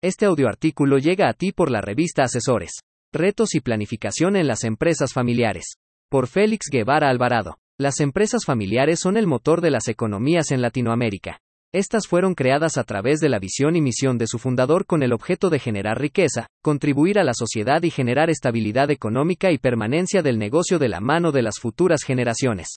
Este 0.00 0.26
audioartículo 0.26 0.98
llega 0.98 1.28
a 1.28 1.32
ti 1.32 1.50
por 1.50 1.72
la 1.72 1.80
revista 1.80 2.22
Asesores. 2.22 2.70
Retos 3.12 3.56
y 3.56 3.60
planificación 3.60 4.36
en 4.36 4.46
las 4.46 4.62
empresas 4.62 5.12
familiares. 5.12 5.74
Por 6.08 6.28
Félix 6.28 6.66
Guevara 6.70 7.10
Alvarado. 7.10 7.58
Las 7.80 7.98
empresas 7.98 8.44
familiares 8.44 9.00
son 9.00 9.16
el 9.16 9.26
motor 9.26 9.60
de 9.60 9.72
las 9.72 9.88
economías 9.88 10.52
en 10.52 10.62
Latinoamérica. 10.62 11.40
Estas 11.74 12.06
fueron 12.06 12.36
creadas 12.36 12.78
a 12.78 12.84
través 12.84 13.18
de 13.18 13.28
la 13.28 13.40
visión 13.40 13.74
y 13.74 13.80
misión 13.80 14.18
de 14.18 14.28
su 14.28 14.38
fundador 14.38 14.86
con 14.86 15.02
el 15.02 15.12
objeto 15.12 15.50
de 15.50 15.58
generar 15.58 16.00
riqueza, 16.00 16.46
contribuir 16.62 17.18
a 17.18 17.24
la 17.24 17.34
sociedad 17.34 17.82
y 17.82 17.90
generar 17.90 18.30
estabilidad 18.30 18.92
económica 18.92 19.50
y 19.50 19.58
permanencia 19.58 20.22
del 20.22 20.38
negocio 20.38 20.78
de 20.78 20.90
la 20.90 21.00
mano 21.00 21.32
de 21.32 21.42
las 21.42 21.58
futuras 21.58 22.04
generaciones. 22.04 22.68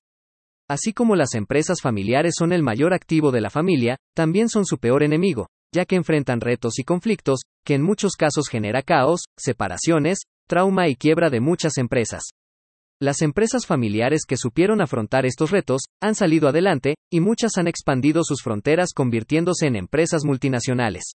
Así 0.68 0.92
como 0.92 1.16
las 1.16 1.36
empresas 1.36 1.82
familiares 1.82 2.34
son 2.36 2.52
el 2.52 2.64
mayor 2.64 2.96
activo 2.96 3.30
de 3.30 3.42
la 3.42 3.52
familia, 3.52 3.98
también 4.16 4.50
son 4.50 4.66
su 4.66 4.80
peor 4.80 5.04
enemigo, 5.04 5.50
ya 5.74 5.86
que 5.86 5.96
enfrentan 5.96 6.42
retos 6.42 6.80
y 6.80 6.84
conflictos, 6.84 7.42
que 7.66 7.76
en 7.76 7.82
muchos 7.82 8.16
casos 8.16 8.48
genera 8.50 8.82
caos, 8.82 9.22
separaciones, 9.38 10.20
trauma 10.48 10.90
y 10.90 10.96
quiebra 10.96 11.30
de 11.30 11.40
muchas 11.40 11.78
empresas. 11.78 12.24
Las 13.02 13.22
empresas 13.22 13.66
familiares 13.66 14.26
que 14.28 14.38
supieron 14.38 14.80
afrontar 14.80 15.26
estos 15.26 15.50
retos, 15.50 15.82
han 16.02 16.14
salido 16.14 16.48
adelante, 16.48 16.96
y 17.12 17.20
muchas 17.20 17.58
han 17.58 17.68
expandido 17.68 18.24
sus 18.24 18.44
fronteras 18.44 18.90
convirtiéndose 18.94 19.66
en 19.66 19.76
empresas 19.76 20.24
multinacionales. 20.24 21.14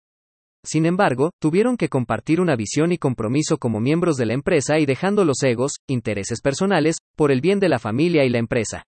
Sin 0.65 0.87
embargo, 0.87 1.31
tuvieron 1.41 1.77
que 1.77 1.89
compartir 1.89 2.41
una 2.41 2.55
visión 2.55 2.93
y 2.93 2.99
compromiso 2.99 3.59
como 3.59 3.81
miembros 3.81 4.17
de 4.17 4.27
la 4.27 4.35
empresa 4.35 4.79
y 4.79 4.87
dejando 4.87 5.25
los 5.25 5.43
egos, 5.43 5.73
intereses 5.89 6.41
personales, 6.41 6.99
por 7.17 7.33
el 7.33 7.41
bien 7.41 7.59
de 7.59 7.69
la 7.69 7.81
familia 7.81 8.25
y 8.25 8.29
la 8.29 8.39
empresa. 8.39 8.85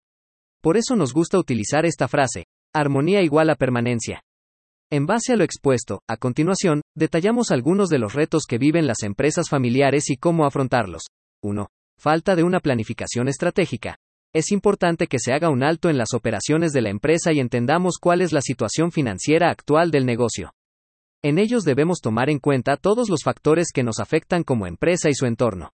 Por 0.62 0.79
eso 0.79 0.97
nos 0.97 1.12
gusta 1.12 1.39
utilizar 1.39 1.84
esta 1.84 2.09
frase, 2.09 2.45
armonía 2.73 3.23
igual 3.23 3.51
a 3.51 3.55
permanencia. 3.55 4.23
En 4.91 5.05
base 5.05 5.34
a 5.34 5.37
lo 5.37 5.45
expuesto, 5.45 6.01
a 6.09 6.16
continuación, 6.16 6.80
detallamos 6.97 7.51
algunos 7.51 7.91
de 7.91 7.98
los 7.98 8.15
retos 8.15 8.45
que 8.48 8.56
viven 8.56 8.87
las 8.87 9.02
empresas 9.02 9.51
familiares 9.51 10.09
y 10.09 10.16
cómo 10.16 10.47
afrontarlos. 10.47 11.08
1. 11.42 11.69
Falta 11.98 12.34
de 12.34 12.42
una 12.42 12.61
planificación 12.61 13.28
estratégica. 13.28 13.98
Es 14.34 14.50
importante 14.50 15.06
que 15.06 15.19
se 15.19 15.34
haga 15.34 15.50
un 15.50 15.62
alto 15.62 15.91
en 15.91 15.98
las 15.98 16.14
operaciones 16.14 16.72
de 16.72 16.80
la 16.80 16.89
empresa 16.89 17.34
y 17.34 17.41
entendamos 17.41 17.98
cuál 18.00 18.22
es 18.22 18.33
la 18.33 18.41
situación 18.41 18.91
financiera 18.91 19.50
actual 19.50 19.91
del 19.91 20.06
negocio. 20.06 20.53
En 21.23 21.39
ellos 21.39 21.64
debemos 21.64 22.00
tomar 22.00 22.30
en 22.30 22.39
cuenta 22.39 22.78
todos 22.78 23.11
los 23.11 23.23
factores 23.23 23.73
que 23.75 23.83
nos 23.83 24.00
afectan 24.00 24.42
como 24.42 24.67
empresa 24.67 25.11
y 25.11 25.14
su 25.14 25.27
entorno. 25.27 25.70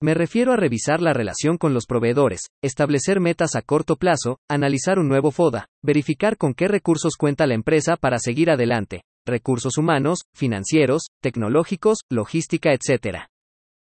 Me 0.00 0.14
refiero 0.14 0.52
a 0.52 0.56
revisar 0.56 1.02
la 1.02 1.12
relación 1.12 1.58
con 1.58 1.74
los 1.74 1.86
proveedores, 1.86 2.50
establecer 2.62 3.18
metas 3.18 3.56
a 3.56 3.62
corto 3.62 3.96
plazo, 3.96 4.38
analizar 4.48 5.00
un 5.00 5.08
nuevo 5.08 5.32
FODA, 5.32 5.66
verificar 5.82 6.36
con 6.36 6.54
qué 6.54 6.68
recursos 6.68 7.16
cuenta 7.16 7.48
la 7.48 7.54
empresa 7.54 7.96
para 7.96 8.20
seguir 8.20 8.48
adelante, 8.48 9.02
recursos 9.26 9.76
humanos, 9.76 10.20
financieros, 10.32 11.08
tecnológicos, 11.20 11.98
logística, 12.10 12.72
etc. 12.72 13.26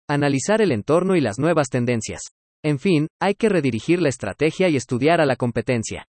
Analizar 0.07 0.61
el 0.61 0.71
entorno 0.71 1.17
y 1.17 1.19
las 1.19 1.39
nuevas 1.39 1.67
tendencias. 1.67 2.21
En 2.63 2.79
fin, 2.79 3.07
hay 3.19 3.35
que 3.35 3.49
redirigir 3.49 4.01
la 4.01 4.07
estrategia 4.07 4.69
y 4.69 4.77
estudiar 4.77 5.19
a 5.19 5.25
la 5.25 5.35
competencia. 5.35 6.05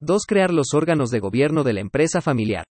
2. 0.00 0.24
Crear 0.28 0.52
los 0.52 0.74
órganos 0.74 1.08
de 1.08 1.20
gobierno 1.20 1.64
de 1.64 1.72
la 1.72 1.80
empresa 1.80 2.20
familiar. 2.20 2.66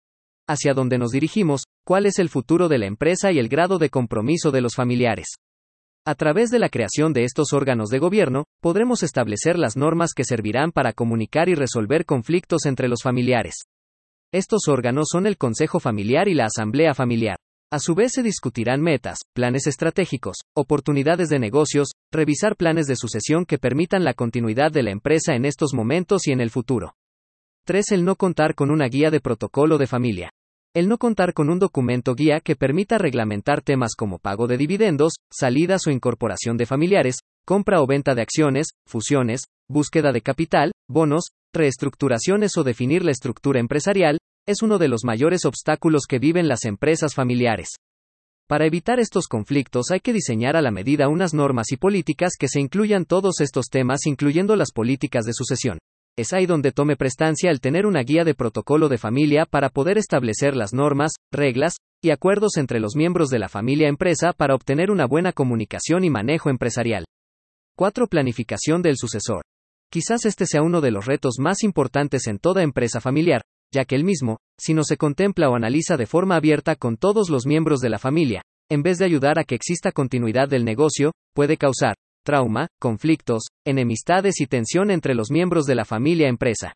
Hacia 0.47 0.75
dónde 0.75 0.99
nos 0.99 1.09
dirigimos, 1.09 1.63
cuál 1.83 2.05
es 2.05 2.19
el 2.19 2.29
futuro 2.29 2.67
de 2.67 2.77
la 2.77 2.85
empresa 2.85 3.31
y 3.31 3.39
el 3.39 3.49
grado 3.49 3.79
de 3.79 3.89
compromiso 3.89 4.51
de 4.51 4.61
los 4.61 4.75
familiares. 4.75 5.37
A 6.03 6.15
través 6.15 6.49
de 6.49 6.57
la 6.57 6.69
creación 6.69 7.13
de 7.13 7.25
estos 7.25 7.53
órganos 7.53 7.89
de 7.89 7.99
gobierno, 7.99 8.45
podremos 8.59 9.03
establecer 9.03 9.59
las 9.59 9.77
normas 9.77 10.13
que 10.15 10.23
servirán 10.23 10.71
para 10.71 10.93
comunicar 10.93 11.47
y 11.47 11.53
resolver 11.53 12.05
conflictos 12.05 12.65
entre 12.65 12.87
los 12.87 13.03
familiares. 13.03 13.65
Estos 14.33 14.61
órganos 14.67 15.09
son 15.11 15.27
el 15.27 15.37
Consejo 15.37 15.79
Familiar 15.79 16.27
y 16.27 16.33
la 16.33 16.45
Asamblea 16.45 16.95
Familiar. 16.95 17.37
A 17.71 17.77
su 17.77 17.93
vez 17.93 18.13
se 18.13 18.23
discutirán 18.23 18.81
metas, 18.81 19.19
planes 19.35 19.67
estratégicos, 19.67 20.37
oportunidades 20.55 21.29
de 21.29 21.37
negocios, 21.37 21.91
revisar 22.11 22.55
planes 22.55 22.87
de 22.87 22.95
sucesión 22.95 23.45
que 23.45 23.59
permitan 23.59 24.03
la 24.03 24.15
continuidad 24.15 24.71
de 24.71 24.81
la 24.81 24.89
empresa 24.89 25.35
en 25.35 25.45
estos 25.45 25.75
momentos 25.75 26.25
y 26.25 26.31
en 26.31 26.41
el 26.41 26.49
futuro. 26.49 26.95
3. 27.67 27.91
El 27.91 28.05
no 28.05 28.15
contar 28.15 28.55
con 28.55 28.71
una 28.71 28.87
guía 28.87 29.11
de 29.11 29.21
protocolo 29.21 29.77
de 29.77 29.85
familia. 29.85 30.31
El 30.73 30.87
no 30.87 30.97
contar 30.97 31.33
con 31.33 31.49
un 31.49 31.59
documento 31.59 32.15
guía 32.15 32.39
que 32.39 32.55
permita 32.55 32.97
reglamentar 32.97 33.61
temas 33.61 33.93
como 33.93 34.19
pago 34.19 34.47
de 34.47 34.55
dividendos, 34.55 35.15
salidas 35.29 35.85
o 35.85 35.91
incorporación 35.91 36.55
de 36.55 36.65
familiares, 36.65 37.17
compra 37.45 37.81
o 37.81 37.87
venta 37.87 38.15
de 38.15 38.21
acciones, 38.21 38.67
fusiones, 38.87 39.41
búsqueda 39.69 40.13
de 40.13 40.21
capital, 40.21 40.71
bonos, 40.89 41.31
reestructuraciones 41.53 42.55
o 42.55 42.63
definir 42.63 43.03
la 43.03 43.11
estructura 43.11 43.59
empresarial, 43.59 44.17
es 44.47 44.61
uno 44.61 44.77
de 44.77 44.87
los 44.87 45.03
mayores 45.03 45.43
obstáculos 45.43 46.03
que 46.07 46.19
viven 46.19 46.47
las 46.47 46.63
empresas 46.63 47.15
familiares. 47.15 47.71
Para 48.47 48.65
evitar 48.65 49.01
estos 49.01 49.27
conflictos 49.27 49.91
hay 49.91 49.99
que 49.99 50.13
diseñar 50.13 50.55
a 50.55 50.61
la 50.61 50.71
medida 50.71 51.09
unas 51.09 51.33
normas 51.33 51.73
y 51.73 51.77
políticas 51.77 52.33
que 52.39 52.47
se 52.47 52.61
incluyan 52.61 53.03
todos 53.03 53.41
estos 53.41 53.65
temas 53.67 54.05
incluyendo 54.05 54.55
las 54.55 54.71
políticas 54.71 55.25
de 55.25 55.33
sucesión. 55.33 55.79
Es 56.17 56.33
ahí 56.33 56.45
donde 56.45 56.71
tome 56.71 56.97
prestancia 56.97 57.49
el 57.51 57.61
tener 57.61 57.85
una 57.85 58.01
guía 58.03 58.25
de 58.25 58.35
protocolo 58.35 58.89
de 58.89 58.97
familia 58.97 59.45
para 59.45 59.69
poder 59.69 59.97
establecer 59.97 60.55
las 60.55 60.73
normas, 60.73 61.13
reglas 61.31 61.77
y 62.03 62.09
acuerdos 62.09 62.57
entre 62.57 62.81
los 62.81 62.95
miembros 62.95 63.29
de 63.29 63.39
la 63.39 63.47
familia 63.47 63.87
empresa 63.87 64.33
para 64.33 64.53
obtener 64.53 64.91
una 64.91 65.05
buena 65.05 65.31
comunicación 65.31 66.03
y 66.03 66.09
manejo 66.09 66.49
empresarial. 66.49 67.05
4. 67.77 68.07
Planificación 68.07 68.81
del 68.81 68.97
sucesor. 68.97 69.43
Quizás 69.89 70.25
este 70.25 70.45
sea 70.45 70.61
uno 70.61 70.81
de 70.81 70.91
los 70.91 71.05
retos 71.05 71.35
más 71.39 71.63
importantes 71.63 72.27
en 72.27 72.39
toda 72.39 72.61
empresa 72.61 72.99
familiar, 72.99 73.41
ya 73.73 73.85
que 73.85 73.95
el 73.95 74.03
mismo, 74.03 74.37
si 74.59 74.73
no 74.73 74.83
se 74.83 74.97
contempla 74.97 75.49
o 75.49 75.55
analiza 75.55 75.95
de 75.95 76.07
forma 76.07 76.35
abierta 76.35 76.75
con 76.75 76.97
todos 76.97 77.29
los 77.29 77.45
miembros 77.45 77.79
de 77.79 77.89
la 77.89 77.99
familia, 77.99 78.41
en 78.69 78.83
vez 78.83 78.97
de 78.97 79.05
ayudar 79.05 79.39
a 79.39 79.43
que 79.45 79.55
exista 79.55 79.91
continuidad 79.91 80.49
del 80.49 80.65
negocio, 80.65 81.13
puede 81.33 81.57
causar 81.57 81.95
trauma, 82.23 82.67
conflictos, 82.79 83.43
enemistades 83.65 84.41
y 84.41 84.47
tensión 84.47 84.91
entre 84.91 85.15
los 85.15 85.31
miembros 85.31 85.65
de 85.65 85.75
la 85.75 85.85
familia 85.85 86.27
empresa. 86.27 86.73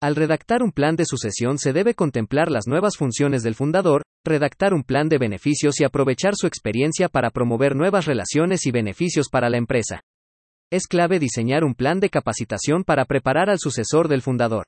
Al 0.00 0.14
redactar 0.14 0.62
un 0.62 0.70
plan 0.70 0.94
de 0.94 1.04
sucesión 1.04 1.58
se 1.58 1.72
debe 1.72 1.94
contemplar 1.94 2.50
las 2.50 2.68
nuevas 2.68 2.96
funciones 2.96 3.42
del 3.42 3.56
fundador, 3.56 4.02
redactar 4.24 4.72
un 4.72 4.84
plan 4.84 5.08
de 5.08 5.18
beneficios 5.18 5.80
y 5.80 5.84
aprovechar 5.84 6.34
su 6.36 6.46
experiencia 6.46 7.08
para 7.08 7.30
promover 7.30 7.74
nuevas 7.74 8.06
relaciones 8.06 8.66
y 8.66 8.70
beneficios 8.70 9.28
para 9.28 9.50
la 9.50 9.58
empresa. 9.58 10.02
Es 10.70 10.86
clave 10.86 11.18
diseñar 11.18 11.64
un 11.64 11.74
plan 11.74 11.98
de 11.98 12.10
capacitación 12.10 12.84
para 12.84 13.06
preparar 13.06 13.50
al 13.50 13.58
sucesor 13.58 14.06
del 14.06 14.22
fundador. 14.22 14.66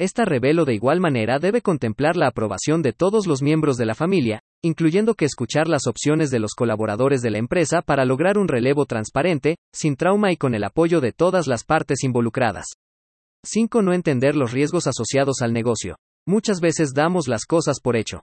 Esta 0.00 0.24
revelo 0.24 0.64
de 0.64 0.74
igual 0.74 1.00
manera 1.00 1.38
debe 1.38 1.60
contemplar 1.60 2.16
la 2.16 2.28
aprobación 2.28 2.82
de 2.82 2.92
todos 2.92 3.26
los 3.26 3.42
miembros 3.42 3.76
de 3.76 3.86
la 3.86 3.94
familia, 3.94 4.40
incluyendo 4.62 5.14
que 5.14 5.24
escuchar 5.24 5.68
las 5.68 5.86
opciones 5.86 6.30
de 6.30 6.38
los 6.38 6.52
colaboradores 6.54 7.20
de 7.20 7.30
la 7.30 7.38
empresa 7.38 7.82
para 7.82 8.04
lograr 8.04 8.38
un 8.38 8.48
relevo 8.48 8.86
transparente, 8.86 9.56
sin 9.72 9.96
trauma 9.96 10.32
y 10.32 10.36
con 10.36 10.54
el 10.54 10.64
apoyo 10.64 11.00
de 11.00 11.12
todas 11.12 11.46
las 11.46 11.64
partes 11.64 12.02
involucradas. 12.04 12.66
5. 13.44 13.82
No 13.82 13.92
entender 13.92 14.36
los 14.36 14.52
riesgos 14.52 14.86
asociados 14.86 15.42
al 15.42 15.52
negocio. 15.52 15.96
Muchas 16.26 16.60
veces 16.60 16.92
damos 16.94 17.26
las 17.28 17.44
cosas 17.44 17.80
por 17.80 17.96
hecho. 17.96 18.22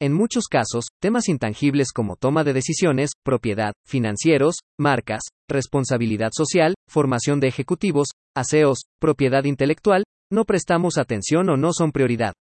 En 0.00 0.12
muchos 0.12 0.48
casos, 0.48 0.86
temas 1.00 1.28
intangibles 1.28 1.92
como 1.92 2.16
toma 2.16 2.42
de 2.42 2.52
decisiones, 2.52 3.10
propiedad, 3.22 3.74
financieros, 3.86 4.56
marcas, 4.78 5.20
responsabilidad 5.48 6.30
social, 6.32 6.74
formación 6.88 7.38
de 7.38 7.48
ejecutivos, 7.48 8.08
aseos, 8.34 8.84
propiedad 8.98 9.44
intelectual, 9.44 10.04
no 10.30 10.44
prestamos 10.44 10.96
atención 10.96 11.48
o 11.50 11.56
no 11.56 11.72
son 11.72 11.92
prioridad. 11.92 12.34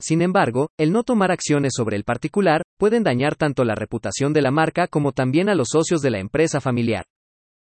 Sin 0.00 0.22
embargo, 0.22 0.68
el 0.78 0.92
no 0.92 1.02
tomar 1.02 1.32
acciones 1.32 1.72
sobre 1.74 1.96
el 1.96 2.04
particular, 2.04 2.62
pueden 2.78 3.02
dañar 3.02 3.34
tanto 3.34 3.64
la 3.64 3.74
reputación 3.74 4.32
de 4.32 4.42
la 4.42 4.50
marca 4.50 4.86
como 4.86 5.12
también 5.12 5.48
a 5.48 5.54
los 5.54 5.68
socios 5.72 6.02
de 6.02 6.10
la 6.10 6.18
empresa 6.18 6.60
familiar. 6.60 7.04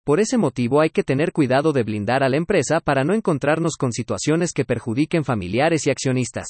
Por 0.04 0.20
ese 0.20 0.36
motivo 0.36 0.80
hay 0.80 0.90
que 0.90 1.02
tener 1.02 1.32
cuidado 1.32 1.72
de 1.72 1.82
blindar 1.82 2.22
a 2.22 2.28
la 2.28 2.36
empresa 2.36 2.80
para 2.80 3.04
no 3.04 3.14
encontrarnos 3.14 3.76
con 3.76 3.92
situaciones 3.92 4.52
que 4.52 4.64
perjudiquen 4.64 5.24
familiares 5.24 5.86
y 5.86 5.90
accionistas. 5.90 6.46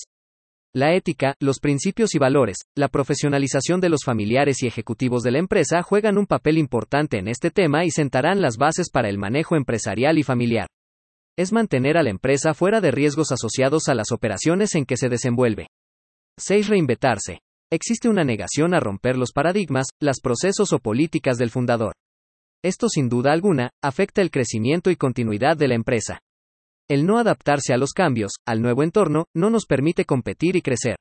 La 0.75 0.95
ética, 0.95 1.35
los 1.41 1.59
principios 1.59 2.15
y 2.15 2.19
valores, 2.19 2.59
la 2.75 2.89
profesionalización 2.89 3.81
de 3.81 3.89
los 3.89 4.01
familiares 4.05 4.63
y 4.63 4.67
ejecutivos 4.67 5.23
de 5.23 5.31
la 5.31 5.39
empresa 5.39 5.83
juegan 5.83 6.19
un 6.19 6.27
papel 6.27 6.59
importante 6.59 7.19
en 7.19 7.29
este 7.29 7.51
tema 7.51 7.85
y 7.85 7.91
sentarán 7.91 8.43
las 8.43 8.57
bases 8.57 8.91
para 8.91 9.09
el 9.09 9.17
manejo 9.17 9.57
empresarial 9.57 10.19
y 10.19 10.23
familiar 10.23 10.69
es 11.39 11.53
mantener 11.53 11.99
a 11.99 12.03
la 12.03 12.11
empresa 12.11 12.55
fuera 12.55 12.81
de 12.81 12.91
riesgos 12.91 13.31
asociados 13.31 13.89
a 13.89 13.95
las 13.95 14.11
operaciones 14.11 14.75
en 14.75 14.87
que 14.87 14.97
se 14.97 15.09
desenvuelve. 15.09 15.69
6. 16.39 16.69
Reinventarse. 16.69 17.41
Existe 17.71 18.09
una 18.09 18.25
negación 18.25 18.75
a 18.75 18.81
romper 18.81 19.17
los 19.17 19.33
paradigmas, 19.33 19.89
los 20.01 20.21
procesos 20.21 20.73
o 20.73 20.79
políticas 20.79 21.37
del 21.37 21.51
fundador. 21.51 21.95
Esto 22.65 22.89
sin 22.89 23.09
duda 23.09 23.33
alguna, 23.33 23.71
afecta 23.83 24.23
el 24.23 24.31
crecimiento 24.31 24.91
y 24.91 24.97
continuidad 24.97 25.57
de 25.57 25.69
la 25.69 25.75
empresa. 25.75 26.21
El 26.89 27.05
no 27.05 27.19
adaptarse 27.19 27.75
a 27.75 27.77
los 27.77 27.93
cambios, 27.93 28.33
al 28.47 28.63
nuevo 28.63 28.83
entorno, 28.83 29.27
no 29.35 29.51
nos 29.51 29.67
permite 29.67 30.05
competir 30.05 30.57
y 30.57 30.63
crecer. 30.63 30.97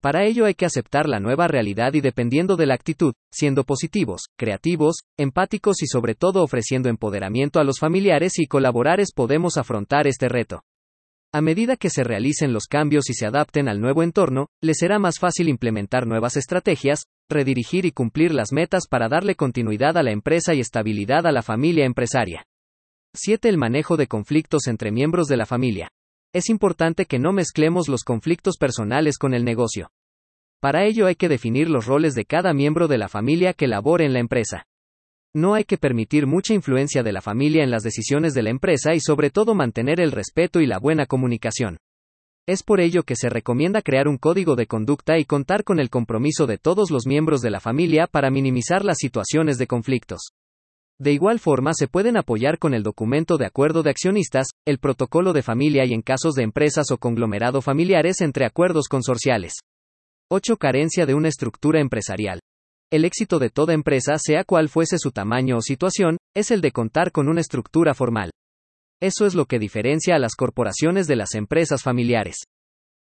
Para 0.00 0.24
ello 0.24 0.46
hay 0.46 0.54
que 0.54 0.64
aceptar 0.64 1.06
la 1.06 1.20
nueva 1.20 1.46
realidad 1.46 1.92
y 1.92 2.00
dependiendo 2.00 2.56
de 2.56 2.64
la 2.64 2.74
actitud, 2.74 3.12
siendo 3.30 3.64
positivos, 3.64 4.28
creativos, 4.38 5.00
empáticos 5.18 5.82
y 5.82 5.86
sobre 5.86 6.14
todo 6.14 6.42
ofreciendo 6.42 6.88
empoderamiento 6.88 7.60
a 7.60 7.64
los 7.64 7.78
familiares 7.78 8.38
y 8.38 8.46
colaboradores 8.46 9.12
podemos 9.14 9.58
afrontar 9.58 10.06
este 10.06 10.30
reto. 10.30 10.62
A 11.32 11.42
medida 11.42 11.76
que 11.76 11.90
se 11.90 12.02
realicen 12.02 12.54
los 12.54 12.64
cambios 12.66 13.10
y 13.10 13.14
se 13.14 13.26
adapten 13.26 13.68
al 13.68 13.80
nuevo 13.80 14.02
entorno, 14.02 14.48
les 14.62 14.78
será 14.78 14.98
más 14.98 15.18
fácil 15.18 15.48
implementar 15.48 16.06
nuevas 16.06 16.36
estrategias, 16.36 17.04
redirigir 17.28 17.84
y 17.84 17.92
cumplir 17.92 18.32
las 18.32 18.52
metas 18.52 18.88
para 18.88 19.08
darle 19.08 19.36
continuidad 19.36 19.98
a 19.98 20.02
la 20.02 20.12
empresa 20.12 20.54
y 20.54 20.60
estabilidad 20.60 21.26
a 21.26 21.32
la 21.32 21.42
familia 21.42 21.84
empresaria. 21.84 22.46
7. 23.14 23.48
El 23.48 23.58
manejo 23.58 23.96
de 23.96 24.06
conflictos 24.06 24.66
entre 24.66 24.90
miembros 24.90 25.28
de 25.28 25.36
la 25.36 25.46
familia. 25.46 25.90
Es 26.32 26.48
importante 26.48 27.06
que 27.06 27.18
no 27.18 27.32
mezclemos 27.32 27.88
los 27.88 28.04
conflictos 28.04 28.56
personales 28.56 29.18
con 29.18 29.34
el 29.34 29.44
negocio. 29.44 29.90
Para 30.60 30.84
ello 30.84 31.06
hay 31.06 31.16
que 31.16 31.28
definir 31.28 31.68
los 31.68 31.86
roles 31.86 32.14
de 32.14 32.24
cada 32.24 32.54
miembro 32.54 32.86
de 32.86 32.98
la 32.98 33.08
familia 33.08 33.52
que 33.52 33.66
labore 33.66 34.04
en 34.04 34.12
la 34.12 34.20
empresa. 34.20 34.66
No 35.34 35.54
hay 35.54 35.64
que 35.64 35.76
permitir 35.76 36.28
mucha 36.28 36.54
influencia 36.54 37.02
de 37.02 37.10
la 37.10 37.20
familia 37.20 37.64
en 37.64 37.70
las 37.72 37.82
decisiones 37.82 38.32
de 38.32 38.44
la 38.44 38.50
empresa 38.50 38.94
y 38.94 39.00
sobre 39.00 39.30
todo 39.30 39.56
mantener 39.56 40.00
el 40.00 40.12
respeto 40.12 40.60
y 40.60 40.66
la 40.66 40.78
buena 40.78 41.06
comunicación. 41.06 41.78
Es 42.46 42.62
por 42.62 42.80
ello 42.80 43.02
que 43.02 43.16
se 43.16 43.28
recomienda 43.28 43.82
crear 43.82 44.06
un 44.06 44.16
código 44.16 44.54
de 44.54 44.68
conducta 44.68 45.18
y 45.18 45.24
contar 45.24 45.64
con 45.64 45.80
el 45.80 45.90
compromiso 45.90 46.46
de 46.46 46.58
todos 46.58 46.92
los 46.92 47.08
miembros 47.08 47.40
de 47.40 47.50
la 47.50 47.58
familia 47.58 48.06
para 48.06 48.30
minimizar 48.30 48.84
las 48.84 48.98
situaciones 48.98 49.58
de 49.58 49.66
conflictos. 49.66 50.30
De 51.00 51.12
igual 51.12 51.38
forma 51.38 51.72
se 51.72 51.88
pueden 51.88 52.18
apoyar 52.18 52.58
con 52.58 52.74
el 52.74 52.82
documento 52.82 53.38
de 53.38 53.46
acuerdo 53.46 53.82
de 53.82 53.88
accionistas, 53.88 54.48
el 54.66 54.78
protocolo 54.78 55.32
de 55.32 55.42
familia 55.42 55.86
y 55.86 55.94
en 55.94 56.02
casos 56.02 56.34
de 56.34 56.42
empresas 56.42 56.90
o 56.90 56.98
conglomerado 56.98 57.62
familiares 57.62 58.20
entre 58.20 58.44
acuerdos 58.44 58.86
consorciales. 58.86 59.54
8. 60.30 60.58
Carencia 60.58 61.06
de 61.06 61.14
una 61.14 61.28
estructura 61.28 61.80
empresarial. 61.80 62.40
El 62.92 63.06
éxito 63.06 63.38
de 63.38 63.48
toda 63.48 63.72
empresa, 63.72 64.18
sea 64.18 64.44
cual 64.44 64.68
fuese 64.68 64.98
su 64.98 65.10
tamaño 65.10 65.56
o 65.56 65.62
situación, 65.62 66.18
es 66.36 66.50
el 66.50 66.60
de 66.60 66.70
contar 66.70 67.12
con 67.12 67.30
una 67.30 67.40
estructura 67.40 67.94
formal. 67.94 68.30
Eso 69.00 69.24
es 69.24 69.34
lo 69.34 69.46
que 69.46 69.58
diferencia 69.58 70.16
a 70.16 70.18
las 70.18 70.34
corporaciones 70.34 71.06
de 71.06 71.16
las 71.16 71.34
empresas 71.34 71.82
familiares. 71.82 72.36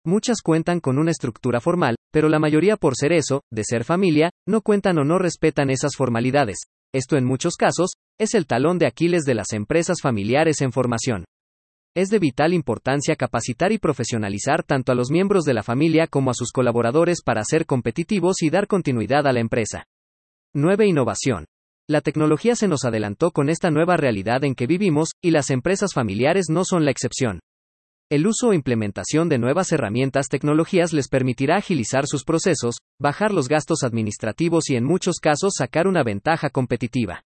Muchas 0.06 0.42
cuentan 0.42 0.80
con 0.80 0.98
una 0.98 1.12
estructura 1.12 1.60
formal, 1.60 1.98
pero 2.14 2.30
la 2.30 2.40
mayoría 2.40 2.78
por 2.78 2.96
ser 2.96 3.12
eso, 3.12 3.42
de 3.52 3.66
ser 3.66 3.84
familia, 3.84 4.30
no 4.48 4.62
cuentan 4.62 4.98
o 4.98 5.04
no 5.04 5.20
respetan 5.20 5.70
esas 5.70 5.98
formalidades. 5.98 6.60
Esto 6.94 7.16
en 7.16 7.26
muchos 7.26 7.56
casos, 7.56 7.92
es 8.20 8.34
el 8.34 8.46
talón 8.46 8.78
de 8.78 8.86
Aquiles 8.86 9.24
de 9.24 9.34
las 9.34 9.54
empresas 9.54 9.98
familiares 10.02 10.62
en 10.62 10.74
formación. 10.74 11.24
Es 11.96 12.10
de 12.10 12.20
vital 12.20 12.54
importancia 12.54 13.16
capacitar 13.16 13.72
y 13.72 13.78
profesionalizar 13.78 14.64
tanto 14.64 14.92
a 14.92 14.96
los 14.96 15.10
miembros 15.10 15.44
de 15.44 15.54
la 15.54 15.64
familia 15.64 16.08
como 16.08 16.32
a 16.32 16.34
sus 16.34 16.52
colaboradores 16.52 17.22
para 17.24 17.44
ser 17.44 17.66
competitivos 17.66 18.42
y 18.42 18.50
dar 18.50 18.68
continuidad 18.68 19.26
a 19.28 19.34
la 19.34 19.40
empresa. 19.40 19.86
9. 20.54 20.86
Innovación. 20.86 21.46
La 21.90 22.02
tecnología 22.02 22.56
se 22.56 22.68
nos 22.68 22.86
adelantó 22.86 23.32
con 23.32 23.50
esta 23.50 23.72
nueva 23.72 23.98
realidad 23.98 24.44
en 24.44 24.56
que 24.56 24.68
vivimos, 24.68 25.12
y 25.22 25.32
las 25.32 25.50
empresas 25.50 25.94
familiares 25.94 26.46
no 26.50 26.64
son 26.66 26.86
la 26.86 26.92
excepción. 26.92 27.40
El 28.12 28.28
uso 28.28 28.50
o 28.50 28.54
implementación 28.54 29.30
de 29.30 29.38
nuevas 29.38 29.72
herramientas 29.72 30.28
tecnologías 30.28 30.92
les 30.92 31.08
permitirá 31.08 31.56
agilizar 31.56 32.08
sus 32.08 32.26
procesos, 32.26 32.76
bajar 33.00 33.32
los 33.32 33.48
gastos 33.48 33.84
administrativos 33.84 34.70
y 34.70 34.76
en 34.76 34.84
muchos 34.84 35.20
casos 35.22 35.54
sacar 35.58 35.88
una 35.88 36.04
ventaja 36.04 36.50
competitiva. 36.50 37.24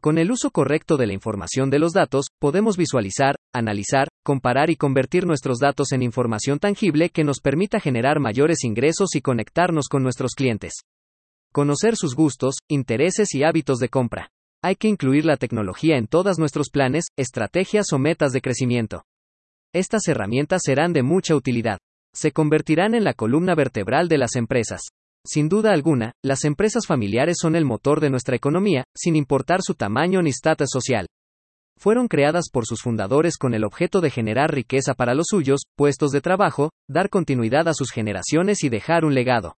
Con 0.00 0.18
el 0.18 0.32
uso 0.32 0.50
correcto 0.50 0.96
de 0.96 1.06
la 1.06 1.12
información 1.12 1.70
de 1.70 1.78
los 1.78 1.92
datos, 1.92 2.30
podemos 2.40 2.76
visualizar, 2.76 3.36
analizar, 3.54 4.08
comparar 4.24 4.70
y 4.70 4.76
convertir 4.76 5.24
nuestros 5.24 5.60
datos 5.60 5.92
en 5.92 6.02
información 6.02 6.58
tangible 6.58 7.10
que 7.10 7.22
nos 7.22 7.38
permita 7.38 7.78
generar 7.78 8.18
mayores 8.18 8.64
ingresos 8.64 9.14
y 9.14 9.20
conectarnos 9.20 9.86
con 9.86 10.02
nuestros 10.02 10.32
clientes. 10.32 10.80
Conocer 11.52 11.94
sus 11.94 12.16
gustos, 12.16 12.56
intereses 12.68 13.36
y 13.36 13.44
hábitos 13.44 13.78
de 13.78 13.88
compra. 13.88 14.32
Hay 14.64 14.74
que 14.74 14.88
incluir 14.88 15.24
la 15.24 15.36
tecnología 15.36 15.96
en 15.96 16.08
todos 16.08 16.40
nuestros 16.40 16.70
planes, 16.70 17.04
estrategias 17.16 17.92
o 17.92 18.00
metas 18.00 18.32
de 18.32 18.40
crecimiento. 18.40 19.04
Estas 19.78 20.08
herramientas 20.08 20.62
serán 20.64 20.92
de 20.92 21.04
mucha 21.04 21.36
utilidad. 21.36 21.78
Se 22.12 22.32
convertirán 22.32 22.96
en 22.96 23.04
la 23.04 23.14
columna 23.14 23.54
vertebral 23.54 24.08
de 24.08 24.18
las 24.18 24.34
empresas. 24.34 24.80
Sin 25.24 25.48
duda 25.48 25.72
alguna, 25.72 26.14
las 26.20 26.44
empresas 26.44 26.84
familiares 26.84 27.36
son 27.40 27.54
el 27.54 27.64
motor 27.64 28.00
de 28.00 28.10
nuestra 28.10 28.34
economía, 28.34 28.82
sin 28.92 29.14
importar 29.14 29.60
su 29.62 29.74
tamaño 29.74 30.20
ni 30.20 30.30
estatus 30.30 30.70
social. 30.72 31.06
Fueron 31.78 32.08
creadas 32.08 32.46
por 32.52 32.66
sus 32.66 32.82
fundadores 32.82 33.36
con 33.36 33.54
el 33.54 33.62
objeto 33.62 34.00
de 34.00 34.10
generar 34.10 34.52
riqueza 34.52 34.94
para 34.94 35.14
los 35.14 35.26
suyos, 35.28 35.60
puestos 35.76 36.10
de 36.10 36.22
trabajo, 36.22 36.72
dar 36.88 37.08
continuidad 37.08 37.68
a 37.68 37.72
sus 37.72 37.92
generaciones 37.92 38.64
y 38.64 38.70
dejar 38.70 39.04
un 39.04 39.14
legado. 39.14 39.54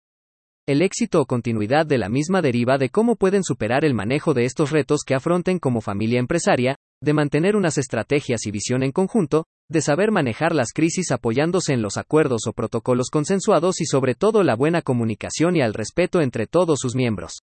El 0.69 0.83
éxito 0.83 1.23
o 1.23 1.25
continuidad 1.25 1.87
de 1.87 1.97
la 1.97 2.11
misma 2.11 2.43
deriva 2.43 2.77
de 2.77 2.91
cómo 2.91 3.17
pueden 3.17 3.43
superar 3.43 3.87
el 3.87 3.95
manejo 3.95 4.35
de 4.35 4.45
estos 4.45 4.71
retos 4.71 5.01
que 5.07 5.15
afronten 5.15 5.59
como 5.59 5.81
familia 5.81 6.21
empresaria, 6.21 6.77
de 7.02 7.12
mantener 7.12 7.56
unas 7.56 7.79
estrategias 7.79 8.47
y 8.47 8.50
visión 8.50 8.82
en 8.82 8.93
conjunto, 8.93 9.47
de 9.69 9.81
saber 9.81 10.11
manejar 10.11 10.55
las 10.55 10.73
crisis 10.73 11.12
apoyándose 11.12 11.73
en 11.73 11.82
los 11.82 11.97
acuerdos 11.97 12.43
o 12.47 12.52
protocolos 12.52 13.08
consensuados 13.11 13.81
y 13.81 13.87
sobre 13.87 14.14
todo 14.14 14.43
la 14.43 14.55
buena 14.55 14.82
comunicación 14.82 15.56
y 15.56 15.62
al 15.62 15.75
respeto 15.75 16.20
entre 16.20 16.47
todos 16.47 16.79
sus 16.81 16.94
miembros. 16.94 17.43